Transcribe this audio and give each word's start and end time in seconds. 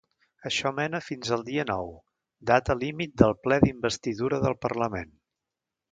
Això 0.49 0.69
mena 0.77 1.01
fins 1.07 1.33
el 1.37 1.43
dia 1.49 1.65
nou, 1.71 1.91
data 2.53 2.77
límit 2.85 3.15
del 3.23 3.39
ple 3.45 3.63
d’investidura 3.67 4.41
del 4.47 4.57
parlament. 4.69 5.17